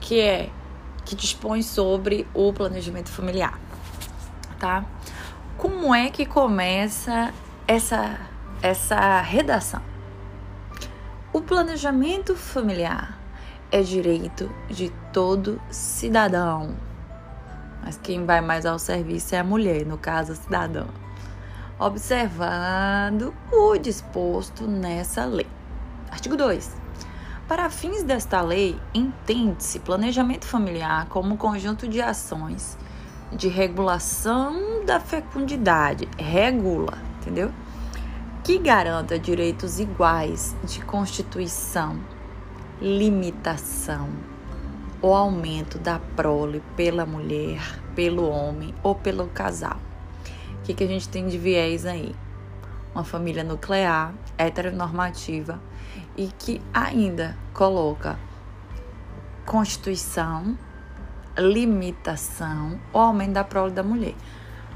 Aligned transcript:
que 0.00 0.22
é 0.22 0.48
que 1.04 1.14
dispõe 1.14 1.62
sobre 1.62 2.26
o 2.32 2.54
planejamento 2.54 3.10
familiar, 3.10 3.60
tá? 4.58 4.86
Como 5.58 5.94
é 5.94 6.08
que 6.08 6.24
começa 6.24 7.34
essa 7.68 8.18
essa 8.62 9.20
redação? 9.20 9.82
O 11.34 11.42
planejamento 11.42 12.34
familiar 12.34 13.18
é 13.70 13.82
direito 13.82 14.50
de 14.70 14.88
todo 15.12 15.60
cidadão. 15.68 16.93
Mas 17.84 18.00
quem 18.02 18.24
vai 18.24 18.40
mais 18.40 18.64
ao 18.64 18.78
serviço 18.78 19.34
é 19.34 19.38
a 19.38 19.44
mulher, 19.44 19.84
no 19.84 19.98
caso, 19.98 20.32
a 20.32 20.34
cidadã. 20.34 20.86
Observando 21.78 23.34
o 23.52 23.76
disposto 23.76 24.66
nessa 24.66 25.26
lei. 25.26 25.46
Artigo 26.10 26.34
2. 26.34 26.74
Para 27.46 27.68
fins 27.68 28.02
desta 28.02 28.40
lei, 28.40 28.80
entende-se 28.94 29.80
planejamento 29.80 30.46
familiar 30.46 31.06
como 31.10 31.34
um 31.34 31.36
conjunto 31.36 31.86
de 31.86 32.00
ações 32.00 32.78
de 33.30 33.48
regulação 33.48 34.82
da 34.86 34.98
fecundidade, 34.98 36.08
regula, 36.16 36.96
entendeu? 37.20 37.52
Que 38.42 38.58
garanta 38.58 39.18
direitos 39.18 39.78
iguais 39.78 40.56
de 40.64 40.80
constituição, 40.82 42.00
limitação 42.80 44.33
ou 45.04 45.14
aumento 45.14 45.78
da 45.78 45.98
prole 46.16 46.62
pela 46.74 47.04
mulher, 47.04 47.60
pelo 47.94 48.26
homem 48.26 48.74
ou 48.82 48.94
pelo 48.94 49.26
casal. 49.26 49.76
O 50.60 50.62
que, 50.62 50.72
que 50.72 50.82
a 50.82 50.86
gente 50.86 51.10
tem 51.10 51.26
de 51.26 51.36
viés 51.36 51.84
aí? 51.84 52.16
Uma 52.94 53.04
família 53.04 53.44
nuclear, 53.44 54.14
heteronormativa 54.38 55.60
e 56.16 56.28
que 56.38 56.58
ainda 56.72 57.36
coloca 57.52 58.18
constituição, 59.44 60.56
limitação 61.36 62.80
ou 62.90 63.02
aumento 63.02 63.32
da 63.32 63.44
prole 63.44 63.72
da 63.72 63.82
mulher. 63.82 64.14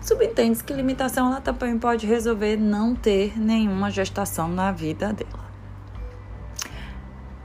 Subentende 0.02 0.62
que 0.62 0.74
limitação 0.74 1.28
ela 1.28 1.40
também 1.40 1.78
pode 1.78 2.06
resolver 2.06 2.58
não 2.58 2.94
ter 2.94 3.40
nenhuma 3.40 3.90
gestação 3.90 4.46
na 4.46 4.72
vida 4.72 5.10
dela. 5.10 5.47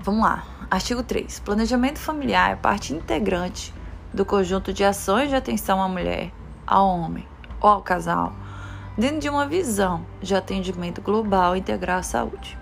Vamos 0.04 0.26
lá. 0.26 0.44
Artigo 0.70 1.02
3. 1.02 1.40
Planejamento 1.40 1.98
familiar 1.98 2.52
é 2.52 2.56
parte 2.58 2.94
integrante 2.94 3.74
do 4.14 4.26
conjunto 4.26 4.74
de 4.74 4.84
ações 4.84 5.30
de 5.30 5.36
atenção 5.36 5.82
à 5.82 5.88
mulher, 5.88 6.30
ao 6.68 6.86
homem 6.90 7.26
ou 7.62 7.70
ao 7.70 7.82
casal, 7.82 8.34
dentro 8.98 9.22
de 9.22 9.30
uma 9.30 9.48
visão 9.48 10.06
de 10.22 10.36
atendimento 10.36 11.02
global 11.02 11.56
integral 11.56 12.00
à 12.00 12.04
saúde. 12.04 12.58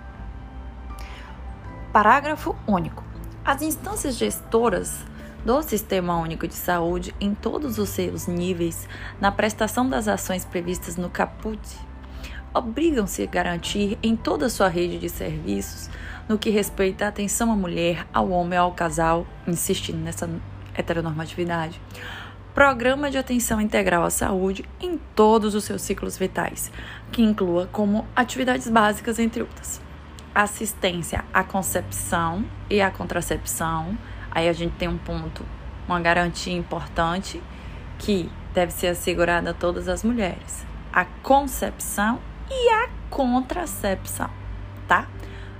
Parágrafo 1.92 2.54
único. 2.64 3.02
As 3.44 3.60
instâncias 3.60 4.14
gestoras 4.16 5.04
do 5.44 5.60
Sistema 5.62 6.16
Único 6.18 6.46
de 6.46 6.54
Saúde 6.54 7.12
em 7.20 7.34
todos 7.34 7.76
os 7.76 7.88
seus 7.88 8.28
níveis 8.28 8.88
na 9.20 9.32
prestação 9.32 9.88
das 9.88 10.06
ações 10.06 10.44
previstas 10.44 10.96
no 10.96 11.10
caput 11.10 11.58
obrigam-se 12.54 13.22
a 13.22 13.26
garantir 13.26 13.98
em 14.02 14.16
toda 14.16 14.46
a 14.46 14.50
sua 14.50 14.68
rede 14.68 14.98
de 14.98 15.08
serviços 15.08 15.88
no 16.28 16.38
que 16.38 16.50
respeita 16.50 17.04
à 17.04 17.08
atenção 17.08 17.52
à 17.52 17.56
mulher, 17.56 18.06
ao 18.12 18.30
homem 18.30 18.58
ao 18.58 18.72
casal, 18.72 19.26
insistindo 19.46 19.98
nessa 19.98 20.28
heteronormatividade, 20.74 21.80
programa 22.54 23.10
de 23.10 23.18
atenção 23.18 23.60
integral 23.60 24.04
à 24.04 24.10
saúde 24.10 24.64
em 24.80 24.98
todos 25.14 25.54
os 25.54 25.64
seus 25.64 25.82
ciclos 25.82 26.18
vitais, 26.18 26.70
que 27.10 27.22
inclua 27.22 27.68
como 27.72 28.06
atividades 28.14 28.68
básicas, 28.68 29.18
entre 29.18 29.42
outras. 29.42 29.80
Assistência 30.34 31.24
à 31.32 31.42
concepção 31.42 32.44
e 32.70 32.80
à 32.80 32.90
contracepção. 32.90 33.96
Aí 34.30 34.48
a 34.48 34.52
gente 34.52 34.74
tem 34.76 34.88
um 34.88 34.96
ponto, 34.96 35.44
uma 35.86 36.00
garantia 36.00 36.56
importante 36.56 37.42
que 37.98 38.30
deve 38.54 38.72
ser 38.72 38.88
assegurada 38.88 39.50
a 39.50 39.54
todas 39.54 39.88
as 39.88 40.02
mulheres: 40.02 40.66
a 40.92 41.04
concepção 41.04 42.18
e 42.52 42.68
a 42.70 42.88
contracepção, 43.08 44.30
tá? 44.86 45.08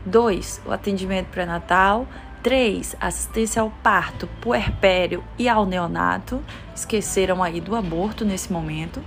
2. 0.05 0.63
O 0.67 0.73
atendimento 0.73 1.29
pré-natal. 1.29 2.07
3. 2.43 2.97
Assistência 3.01 3.63
ao 3.63 3.71
parto, 3.71 4.27
puerpério 4.41 5.23
e 5.39 5.49
ao 5.49 5.65
neonato. 5.65 6.43
Esqueceram 6.75 7.43
aí 7.43 7.61
do 7.61 7.77
aborto 7.77 8.25
nesse 8.25 8.53
momento. 8.53 9.03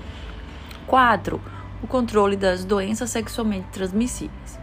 4. 0.88 1.42
O 1.84 1.88
controle 1.88 2.36
das 2.36 2.64
doenças 2.64 3.10
sexualmente 3.10 3.68
transmissíveis. 3.72 4.58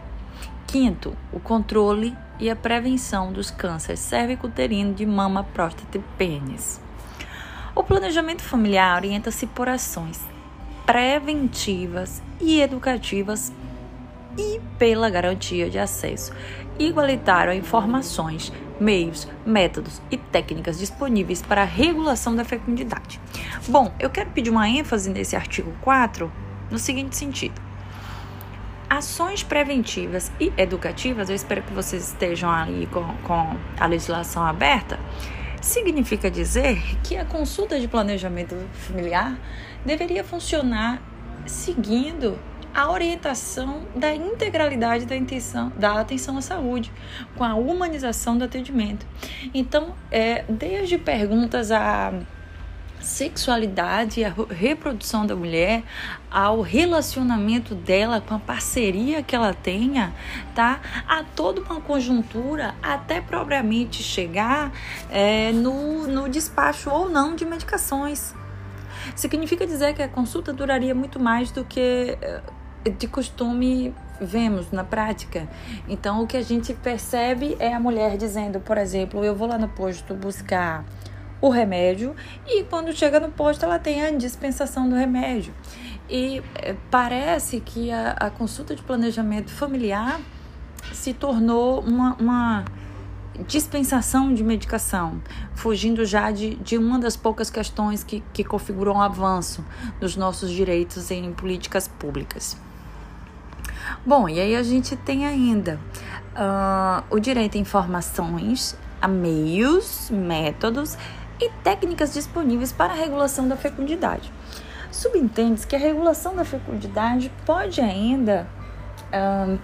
Quinto, 0.67 1.15
o 1.31 1.39
controle 1.39 2.17
e 2.41 2.49
a 2.49 2.57
prevenção 2.57 3.31
dos 3.31 3.51
cânceres 3.51 4.01
cervicuterino 4.01 4.95
de 4.95 5.05
mama, 5.05 5.45
próstata 5.45 5.99
e 5.99 6.01
pênis. 6.17 6.81
O 7.75 7.83
planejamento 7.83 8.43
familiar 8.43 8.97
orienta-se 8.97 9.47
por 9.47 9.69
ações 9.69 10.32
preventivas 10.87 12.23
e 12.41 12.61
educativas 12.61 13.53
e 14.39 14.61
pela 14.79 15.11
garantia 15.11 15.69
de 15.69 15.79
acesso 15.79 16.33
igualitário 16.79 17.53
a 17.53 17.55
informações, 17.55 18.53
meios, 18.81 19.29
métodos 19.45 20.01
e 20.11 20.17
técnicas 20.17 20.79
disponíveis 20.79 21.43
para 21.43 21.63
a 21.63 21.67
regulação 21.67 22.35
da 22.35 22.45
fecundidade. 22.45 23.21
Bom, 23.69 23.93
eu 24.01 24.11
quero 24.11 24.31
pedir 24.31 24.51
uma 24.51 24.69
ênfase 24.69 25.11
nesse 25.11 25.37
artigo 25.37 25.73
4 25.83 26.33
no 26.71 26.79
seguinte 26.79 27.17
sentido 27.17 27.61
ações 28.93 29.43
preventivas 29.43 30.31
e 30.39 30.53
educativas, 30.55 31.31
eu 31.31 31.35
espero 31.35 31.63
que 31.63 31.73
vocês 31.73 32.09
estejam 32.09 32.51
ali 32.51 32.87
com, 32.93 33.03
com 33.25 33.57
a 33.81 33.87
legislação 33.87 34.45
aberta, 34.45 35.01
significa 35.63 36.31
dizer 36.31 36.79
que 37.03 37.17
a 37.17 37.25
consulta 37.25 37.79
de 37.81 37.89
planejamento 37.89 38.57
familiar 38.73 39.39
deveria 39.85 40.23
funcionar 40.23 41.01
seguindo 41.47 42.39
a 42.75 42.91
orientação 42.91 43.83
da 43.95 44.15
integralidade 44.15 45.05
da, 45.05 45.15
intenção, 45.15 45.71
da 45.77 46.01
atenção 46.01 46.39
à 46.39 46.41
saúde, 46.41 46.91
com 47.37 47.45
a 47.45 47.55
humanização 47.55 48.37
do 48.37 48.45
atendimento. 48.45 49.07
Então, 49.53 49.95
é, 50.11 50.45
desde 50.49 50.97
perguntas 50.97 51.71
a 51.71 52.13
sexualidade 53.03 54.25
a 54.25 54.33
reprodução 54.51 55.27
da 55.27 55.35
mulher, 55.35 55.83
ao 56.31 56.61
relacionamento 56.61 57.75
dela 57.75 58.21
com 58.21 58.35
a 58.35 58.39
parceria 58.39 59.23
que 59.23 59.35
ela 59.35 59.53
tenha, 59.53 60.15
tá? 60.55 60.81
A 61.07 61.23
toda 61.23 61.61
uma 61.61 61.81
conjuntura 61.81 62.75
até 62.83 63.21
propriamente 63.21 64.03
chegar 64.03 64.73
é, 65.11 65.53
no, 65.53 66.07
no 66.07 66.29
despacho 66.29 66.91
ou 66.91 67.09
não 67.09 67.35
de 67.35 67.45
medicações. 67.45 68.35
Significa 69.17 69.67
dizer 69.67 69.95
que 69.95 70.03
a 70.03 70.09
consulta 70.09 70.53
duraria 70.53 70.95
muito 70.95 71.19
mais 71.19 71.51
do 71.51 71.65
que 71.65 72.17
é, 72.21 72.43
de 72.91 73.07
costume 73.07 73.95
vemos 74.21 74.71
na 74.71 74.85
prática. 74.85 75.49
Então, 75.89 76.23
o 76.23 76.27
que 76.27 76.37
a 76.37 76.43
gente 76.43 76.73
percebe 76.75 77.57
é 77.59 77.75
a 77.75 77.81
mulher 77.81 78.17
dizendo, 78.17 78.61
por 78.61 78.79
exemplo, 78.79 79.25
eu 79.25 79.35
vou 79.35 79.49
lá 79.49 79.59
no 79.59 79.69
posto 79.69 80.15
buscar 80.15 80.85
o 81.43 81.51
remédio 81.51 82.15
e 82.47 82.63
quando 82.63 82.93
chega 82.93 83.19
no 83.21 83.31
posto 83.31 83.65
ela 83.65 83.79
tem 83.79 84.03
a 84.03 84.11
dispensação 84.13 84.89
do 84.89 84.95
remédio. 84.95 85.53
E 86.09 86.43
eh, 86.55 86.77
parece 86.91 87.61
que 87.61 87.91
a, 87.91 88.13
a 88.13 88.31
consulta 88.31 88.75
de 88.77 88.83
planejamento 88.83 89.51
familiar 89.51 90.21
se 90.93 91.13
tornou 91.13 91.81
uma, 91.81 92.15
uma 92.15 92.65
dispensação 93.47 94.33
de 94.33 94.45
medicação, 94.45 95.21
fugindo 95.55 96.05
já 96.05 96.31
de, 96.31 96.55
de 96.57 96.79
uma 96.79 96.99
das 96.99 97.17
poucas 97.17 97.51
questões 97.51 98.05
que, 98.05 98.23
que 98.33 98.45
configuram 98.45 98.95
um 98.95 99.01
avanço 99.01 99.65
nos 100.01 100.17
nossos 100.17 100.51
direitos 100.51 101.11
em 101.11 101.33
políticas 101.33 101.89
públicas. 101.89 102.57
Bom, 104.07 104.29
e 104.29 104.41
aí 104.41 104.55
a 104.55 104.63
gente 104.63 104.97
tem 104.97 105.27
ainda 105.27 105.81
uh, 106.37 107.05
o 107.11 107.19
direito 107.19 107.57
a 107.57 107.61
informações, 107.61 108.77
a 109.01 109.09
meios, 109.09 110.11
métodos 110.11 110.97
e 111.43 111.51
técnicas 111.65 112.15
disponíveis 112.15 112.73
para 112.73 112.93
a 112.93 112.97
regulação 112.97 113.49
da 113.49 113.57
fecundidade. 113.57 114.33
Subentende-se 114.91 115.67
que 115.67 115.75
a 115.75 115.79
regulação 115.79 116.37
da 116.37 116.45
fecundidade 116.45 117.33
pode 117.45 117.81
ainda, 117.81 118.47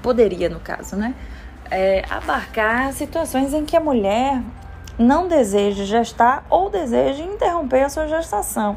poderia 0.02 0.48
no 0.48 0.58
caso, 0.58 0.96
né, 0.96 1.14
é, 1.70 2.04
abarcar 2.10 2.92
situações 2.92 3.52
em 3.52 3.64
que 3.64 3.76
a 3.76 3.80
mulher 3.80 4.42
não 4.98 5.28
deseja 5.28 5.84
gestar 5.84 6.44
ou 6.50 6.70
deseja 6.70 7.22
interromper 7.22 7.84
a 7.84 7.88
sua 7.88 8.08
gestação. 8.08 8.76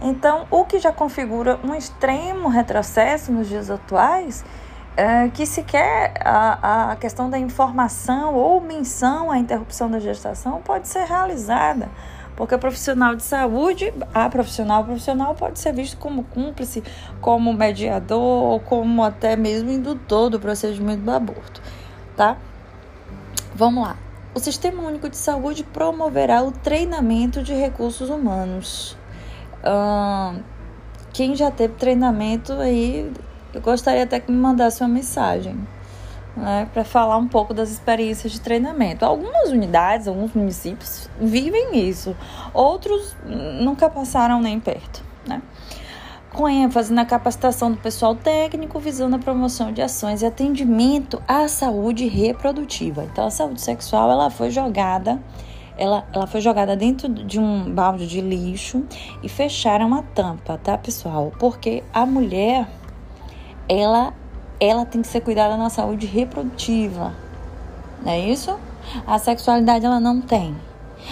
Então, 0.00 0.46
o 0.50 0.64
que 0.64 0.78
já 0.78 0.92
configura 0.92 1.58
um 1.64 1.74
extremo 1.74 2.48
retrocesso 2.48 3.32
nos 3.32 3.48
dias 3.48 3.70
atuais 3.70 4.44
é, 4.96 5.28
que 5.28 5.44
sequer 5.44 6.14
a, 6.24 6.92
a 6.92 6.96
questão 6.96 7.28
da 7.28 7.38
informação 7.38 8.34
ou 8.34 8.60
menção 8.60 9.30
à 9.30 9.38
interrupção 9.38 9.90
da 9.90 9.98
gestação 9.98 10.62
pode 10.62 10.88
ser 10.88 11.04
realizada 11.04 11.90
Porque 12.34 12.54
a 12.54 12.58
profissional 12.58 13.14
de 13.14 13.22
saúde, 13.22 13.92
a 14.14 14.28
profissional, 14.30 14.84
profissional 14.84 15.34
pode 15.34 15.58
ser 15.58 15.72
visto 15.72 15.98
como 15.98 16.24
cúmplice, 16.24 16.82
como 17.20 17.52
mediador, 17.52 18.60
como 18.60 19.04
até 19.04 19.36
mesmo 19.36 19.70
indutor 19.70 20.30
do 20.30 20.40
procedimento 20.40 21.02
do 21.02 21.10
aborto, 21.10 21.62
tá? 22.16 22.36
Vamos 23.54 23.84
lá. 23.84 23.96
O 24.34 24.38
Sistema 24.38 24.82
Único 24.82 25.08
de 25.08 25.16
Saúde 25.16 25.64
promoverá 25.64 26.42
o 26.42 26.52
treinamento 26.52 27.42
de 27.42 27.54
recursos 27.54 28.10
humanos. 28.10 28.96
Uh, 29.64 30.42
quem 31.14 31.34
já 31.34 31.50
teve 31.50 31.72
treinamento 31.74 32.52
aí, 32.52 33.10
eu 33.56 33.62
gostaria 33.62 34.04
até 34.04 34.20
que 34.20 34.30
me 34.30 34.36
mandasse 34.36 34.82
uma 34.82 34.88
mensagem 34.88 35.56
né, 36.36 36.68
para 36.72 36.84
falar 36.84 37.16
um 37.16 37.26
pouco 37.26 37.54
das 37.54 37.70
experiências 37.70 38.32
de 38.32 38.40
treinamento. 38.40 39.04
Algumas 39.04 39.50
unidades, 39.50 40.06
alguns 40.06 40.34
municípios 40.34 41.08
vivem 41.18 41.88
isso, 41.88 42.14
outros 42.52 43.16
nunca 43.24 43.88
passaram 43.88 44.40
nem 44.40 44.60
perto, 44.60 45.02
né? 45.26 45.40
Com 46.34 46.46
ênfase 46.46 46.92
na 46.92 47.06
capacitação 47.06 47.72
do 47.72 47.78
pessoal 47.78 48.14
técnico, 48.14 48.78
visando 48.78 49.16
a 49.16 49.18
promoção 49.18 49.72
de 49.72 49.80
ações 49.80 50.20
e 50.20 50.26
atendimento 50.26 51.22
à 51.26 51.48
saúde 51.48 52.06
reprodutiva. 52.06 53.04
Então, 53.04 53.26
a 53.26 53.30
saúde 53.30 53.62
sexual 53.62 54.10
ela 54.10 54.28
foi 54.28 54.50
jogada 54.50 55.18
ela, 55.76 56.06
ela 56.12 56.26
foi 56.26 56.40
jogada 56.40 56.74
dentro 56.74 57.08
de 57.08 57.38
um 57.38 57.70
balde 57.72 58.06
de 58.06 58.20
lixo 58.20 58.84
e 59.22 59.28
fecharam 59.28 59.94
a 59.94 60.02
tampa, 60.02 60.58
tá, 60.58 60.76
pessoal? 60.78 61.32
Porque 61.38 61.82
a 61.92 62.06
mulher, 62.06 62.66
ela 63.68 64.12
ela 64.58 64.86
tem 64.86 65.02
que 65.02 65.08
ser 65.08 65.20
cuidada 65.20 65.56
na 65.56 65.68
saúde 65.68 66.06
reprodutiva. 66.06 67.12
Não 68.02 68.12
é 68.12 68.20
isso? 68.20 68.58
A 69.06 69.18
sexualidade 69.18 69.84
ela 69.84 70.00
não 70.00 70.20
tem. 70.20 70.56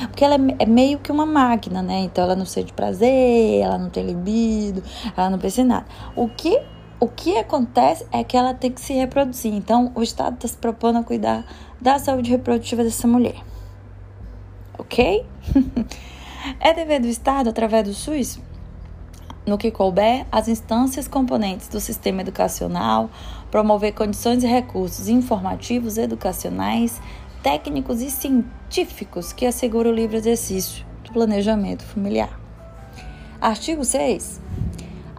Porque 0.09 0.25
ela 0.25 0.35
é, 0.35 0.57
é 0.61 0.67
meio 0.67 0.99
que 0.99 1.13
uma 1.13 1.27
máquina, 1.27 1.83
né? 1.83 2.01
Então 2.01 2.25
ela 2.25 2.35
não 2.35 2.47
sente 2.47 2.73
prazer, 2.73 3.61
ela 3.61 3.79
não 3.79 3.91
tem 3.91 4.05
libido, 4.05 4.83
ela 5.17 5.31
não 5.31 5.39
pensa 5.39 5.61
em 5.61 5.65
nada. 5.65 5.87
O 6.17 6.29
que, 6.29 6.61
o 6.99 7.07
que 7.09 7.37
acontece 7.37 8.07
é 8.11 8.25
que 8.25 8.37
ela 8.37 8.55
tem 8.55 8.71
que 8.71 8.81
se 8.81 8.95
reproduzir. 8.95 9.53
Então 9.53 9.93
o 9.95 10.03
Estado 10.03 10.35
está 10.35 10.49
se 10.49 10.57
propondo 10.57 10.99
a 10.99 11.05
cuidar 11.05 11.45
da 11.81 11.99
saúde 11.99 12.31
reprodutiva 12.31 12.83
dessa 12.83 13.07
mulher. 13.07 13.37
Ok? 14.79 15.25
é 16.61 16.73
dever 16.73 17.01
do 17.01 17.07
Estado, 17.07 17.51
através 17.51 17.85
do 17.85 17.95
SUS, 17.95 18.41
no 19.47 19.59
que 19.59 19.71
couber, 19.71 20.27
as 20.33 20.49
instâncias 20.49 21.07
componentes 21.07 21.69
do 21.69 21.81
sistema 21.81 22.23
educacional, 22.23 23.11
promover 23.51 23.93
condições 23.93 24.43
e 24.43 24.47
recursos 24.47 25.09
informativos, 25.09 25.99
educacionais, 25.99 27.01
técnicos 27.43 28.01
e 28.01 28.11
científicos 28.11 29.33
que 29.33 29.45
asseguram 29.45 29.91
o 29.91 29.95
livre 29.95 30.17
exercício 30.17 30.85
do 31.05 31.13
planejamento 31.13 31.85
familiar. 31.85 32.41
Artigo 33.41 33.85
6. 33.85 34.41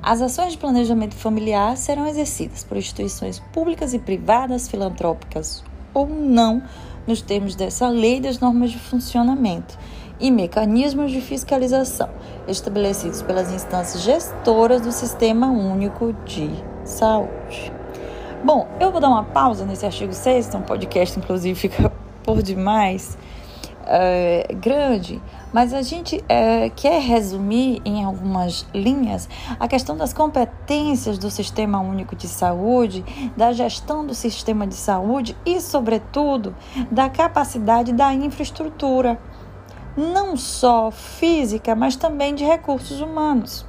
As 0.01 0.21
ações 0.21 0.53
de 0.53 0.57
planejamento 0.57 1.15
familiar 1.15 1.77
serão 1.77 2.07
exercidas 2.07 2.63
por 2.63 2.77
instituições 2.77 3.39
públicas 3.53 3.93
e 3.93 3.99
privadas, 3.99 4.67
filantrópicas 4.67 5.63
ou 5.93 6.07
não, 6.07 6.63
nos 7.07 7.21
termos 7.21 7.55
dessa 7.55 7.87
lei 7.87 8.17
e 8.17 8.21
das 8.21 8.39
normas 8.39 8.71
de 8.71 8.79
funcionamento 8.79 9.77
e 10.19 10.31
mecanismos 10.31 11.11
de 11.11 11.21
fiscalização 11.21 12.09
estabelecidos 12.47 13.21
pelas 13.21 13.51
instâncias 13.51 14.03
gestoras 14.03 14.81
do 14.81 14.91
Sistema 14.91 15.47
Único 15.47 16.13
de 16.25 16.49
Saúde. 16.83 17.71
Bom, 18.43 18.67
eu 18.79 18.91
vou 18.91 19.01
dar 19.01 19.09
uma 19.09 19.23
pausa 19.23 19.65
nesse 19.65 19.85
artigo 19.85 20.13
6, 20.13 20.47
então 20.47 20.61
o 20.61 20.63
podcast, 20.63 21.17
inclusive, 21.17 21.55
fica 21.59 21.91
por 22.23 22.41
demais 22.43 23.17
é, 23.85 24.47
grande, 24.55 25.21
mas 25.53 25.73
a 25.73 25.81
gente 25.81 26.23
é, 26.27 26.69
quer 26.69 27.01
resumir 27.01 27.81
em 27.85 28.03
algumas 28.03 28.65
linhas 28.73 29.29
a 29.59 29.67
questão 29.67 29.95
das 29.95 30.11
competências 30.11 31.17
do 31.17 31.29
Sistema 31.29 31.79
Único 31.79 32.15
de 32.15 32.27
Saúde, 32.27 33.05
da 33.37 33.53
gestão 33.53 34.05
do 34.05 34.13
sistema 34.13 34.65
de 34.65 34.75
saúde 34.75 35.35
e, 35.45 35.61
sobretudo, 35.61 36.55
da 36.91 37.09
capacidade 37.09 37.93
da 37.93 38.13
infraestrutura 38.13 39.19
não 39.95 40.35
só 40.35 40.91
física, 40.91 41.75
mas 41.75 41.95
também 41.95 42.35
de 42.35 42.43
recursos 42.43 43.01
humanos. 43.01 43.65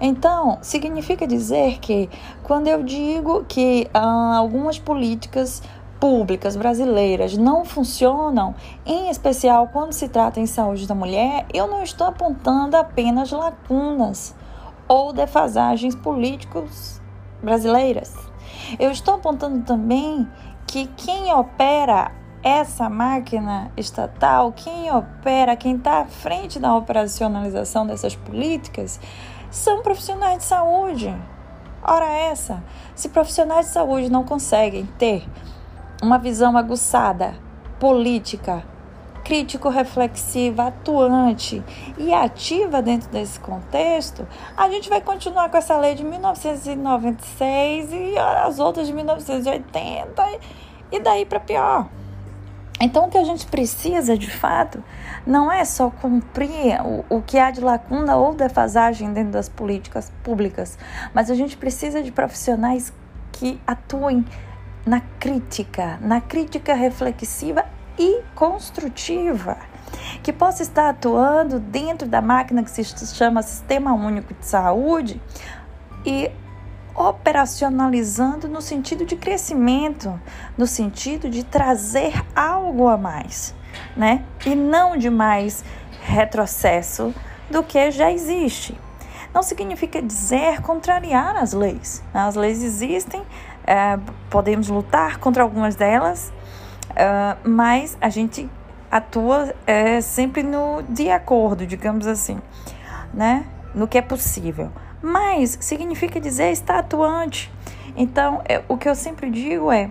Então, 0.00 0.58
significa 0.62 1.26
dizer 1.26 1.78
que 1.78 2.08
quando 2.42 2.68
eu 2.68 2.82
digo 2.82 3.44
que 3.48 3.88
ah, 3.92 4.36
algumas 4.36 4.78
políticas 4.78 5.62
públicas 5.98 6.54
brasileiras 6.54 7.36
não 7.36 7.64
funcionam, 7.64 8.54
em 8.86 9.10
especial 9.10 9.68
quando 9.72 9.92
se 9.92 10.08
trata 10.08 10.38
em 10.38 10.46
saúde 10.46 10.86
da 10.86 10.94
mulher, 10.94 11.46
eu 11.52 11.66
não 11.66 11.82
estou 11.82 12.06
apontando 12.06 12.76
apenas 12.76 13.32
lacunas 13.32 14.34
ou 14.86 15.12
defasagens 15.12 15.94
políticos 15.94 17.00
brasileiras. 17.42 18.14
Eu 18.78 18.90
estou 18.90 19.14
apontando 19.14 19.64
também 19.64 20.28
que 20.66 20.86
quem 20.96 21.32
opera 21.32 22.12
essa 22.42 22.88
máquina 22.88 23.70
estatal, 23.76 24.52
quem 24.52 24.90
opera, 24.92 25.56
quem 25.56 25.76
está 25.76 26.00
à 26.00 26.04
frente 26.04 26.58
da 26.58 26.74
operacionalização 26.74 27.86
dessas 27.86 28.14
políticas, 28.14 29.00
são 29.50 29.82
profissionais 29.82 30.38
de 30.38 30.44
saúde. 30.44 31.14
Ora, 31.82 32.06
essa, 32.06 32.62
se 32.94 33.08
profissionais 33.08 33.66
de 33.66 33.72
saúde 33.72 34.10
não 34.10 34.24
conseguem 34.24 34.86
ter 34.98 35.26
uma 36.02 36.18
visão 36.18 36.56
aguçada, 36.56 37.34
política, 37.80 38.64
crítico-reflexiva, 39.24 40.68
atuante 40.68 41.62
e 41.98 42.14
ativa 42.14 42.80
dentro 42.80 43.10
desse 43.10 43.38
contexto, 43.38 44.26
a 44.56 44.70
gente 44.70 44.88
vai 44.88 45.00
continuar 45.00 45.50
com 45.50 45.56
essa 45.56 45.76
lei 45.78 45.94
de 45.94 46.02
1996 46.04 47.92
e 47.92 48.18
as 48.18 48.58
outras 48.58 48.86
de 48.86 48.92
1980 48.92 50.22
e 50.90 51.00
daí 51.00 51.26
para 51.26 51.40
pior. 51.40 51.88
Então, 52.80 53.06
o 53.06 53.10
que 53.10 53.18
a 53.18 53.24
gente 53.24 53.46
precisa, 53.46 54.16
de 54.16 54.30
fato, 54.30 54.82
não 55.26 55.50
é 55.50 55.64
só 55.64 55.90
cumprir 55.90 56.80
o, 56.84 57.04
o 57.16 57.22
que 57.22 57.38
há 57.38 57.50
de 57.50 57.60
lacuna 57.60 58.16
ou 58.16 58.34
defasagem 58.34 59.12
dentro 59.12 59.32
das 59.32 59.48
políticas 59.48 60.12
públicas, 60.22 60.78
mas 61.12 61.30
a 61.30 61.34
gente 61.34 61.56
precisa 61.56 62.02
de 62.02 62.12
profissionais 62.12 62.92
que 63.32 63.60
atuem 63.66 64.24
na 64.86 65.00
crítica, 65.18 65.98
na 66.00 66.20
crítica 66.20 66.72
reflexiva 66.72 67.64
e 67.98 68.22
construtiva, 68.34 69.58
que 70.22 70.32
possa 70.32 70.62
estar 70.62 70.88
atuando 70.88 71.58
dentro 71.58 72.06
da 72.06 72.22
máquina 72.22 72.62
que 72.62 72.70
se 72.70 72.84
chama 72.84 73.42
Sistema 73.42 73.92
Único 73.92 74.32
de 74.34 74.46
Saúde 74.46 75.20
e 76.06 76.30
operacionalizando 76.98 78.48
no 78.48 78.60
sentido 78.60 79.04
de 79.04 79.14
crescimento, 79.14 80.20
no 80.56 80.66
sentido 80.66 81.30
de 81.30 81.44
trazer 81.44 82.12
algo 82.34 82.88
a 82.88 82.96
mais, 82.96 83.54
né? 83.96 84.24
E 84.44 84.56
não 84.56 84.96
de 84.96 85.08
mais 85.08 85.64
retrocesso 86.02 87.14
do 87.48 87.62
que 87.62 87.92
já 87.92 88.10
existe. 88.10 88.76
Não 89.32 89.44
significa 89.44 90.02
dizer 90.02 90.60
contrariar 90.60 91.36
as 91.36 91.52
leis. 91.52 92.02
As 92.12 92.34
leis 92.34 92.64
existem, 92.64 93.22
é, 93.64 93.96
podemos 94.28 94.68
lutar 94.68 95.18
contra 95.18 95.44
algumas 95.44 95.76
delas, 95.76 96.32
é, 96.96 97.36
mas 97.44 97.96
a 98.00 98.08
gente 98.08 98.50
atua 98.90 99.54
é, 99.64 100.00
sempre 100.00 100.42
no 100.42 100.82
de 100.88 101.10
acordo, 101.10 101.64
digamos 101.64 102.08
assim, 102.08 102.40
né? 103.14 103.46
No 103.72 103.86
que 103.86 103.98
é 103.98 104.02
possível 104.02 104.72
mas 105.02 105.58
significa 105.60 106.20
dizer 106.20 106.50
está 106.50 106.78
atuante. 106.78 107.50
Então, 107.96 108.40
é, 108.48 108.62
o 108.68 108.76
que 108.76 108.88
eu 108.88 108.94
sempre 108.94 109.30
digo 109.30 109.72
é: 109.72 109.90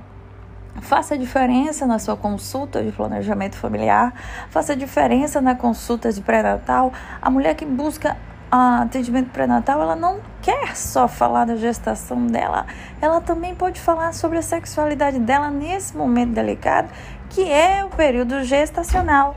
faça 0.81 1.17
diferença 1.17 1.85
na 1.85 1.99
sua 1.99 2.15
consulta 2.15 2.83
de 2.83 2.91
planejamento 2.91 3.55
familiar, 3.55 4.13
faça 4.49 4.75
diferença 4.75 5.41
na 5.41 5.55
consulta 5.55 6.11
de 6.11 6.21
pré-natal. 6.21 6.91
A 7.21 7.29
mulher 7.29 7.55
que 7.55 7.65
busca 7.65 8.15
ah, 8.51 8.83
atendimento 8.83 9.29
pré-natal, 9.29 9.81
ela 9.81 9.95
não 9.95 10.19
quer 10.41 10.75
só 10.75 11.07
falar 11.07 11.45
da 11.45 11.55
gestação 11.55 12.25
dela, 12.27 12.65
ela 13.01 13.19
também 13.19 13.53
pode 13.53 13.79
falar 13.79 14.13
sobre 14.13 14.37
a 14.37 14.41
sexualidade 14.41 15.19
dela 15.19 15.49
nesse 15.49 15.95
momento 15.97 16.31
delicado, 16.31 16.89
que 17.29 17.51
é 17.51 17.83
o 17.83 17.89
período 17.89 18.43
gestacional. 18.43 19.35